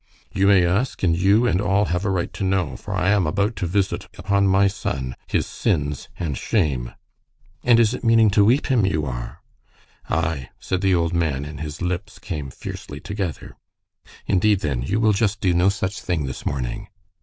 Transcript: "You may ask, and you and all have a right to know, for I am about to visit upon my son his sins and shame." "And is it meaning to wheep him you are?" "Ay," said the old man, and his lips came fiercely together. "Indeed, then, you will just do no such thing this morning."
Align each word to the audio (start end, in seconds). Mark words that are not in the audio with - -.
"You 0.33 0.47
may 0.47 0.65
ask, 0.65 1.03
and 1.03 1.15
you 1.15 1.45
and 1.45 1.61
all 1.61 1.85
have 1.85 2.03
a 2.05 2.09
right 2.09 2.33
to 2.33 2.43
know, 2.43 2.75
for 2.75 2.91
I 2.95 3.09
am 3.11 3.27
about 3.27 3.55
to 3.57 3.67
visit 3.67 4.07
upon 4.17 4.47
my 4.47 4.65
son 4.67 5.15
his 5.27 5.45
sins 5.45 6.09
and 6.17 6.35
shame." 6.35 6.95
"And 7.63 7.79
is 7.79 7.93
it 7.93 8.03
meaning 8.03 8.31
to 8.31 8.43
wheep 8.43 8.65
him 8.65 8.83
you 8.83 9.05
are?" 9.05 9.43
"Ay," 10.09 10.49
said 10.59 10.81
the 10.81 10.95
old 10.95 11.13
man, 11.13 11.45
and 11.45 11.59
his 11.59 11.83
lips 11.83 12.17
came 12.17 12.49
fiercely 12.49 12.99
together. 12.99 13.55
"Indeed, 14.25 14.61
then, 14.61 14.81
you 14.81 14.99
will 14.99 15.13
just 15.13 15.39
do 15.39 15.53
no 15.53 15.69
such 15.69 16.01
thing 16.01 16.25
this 16.25 16.47
morning." 16.47 16.87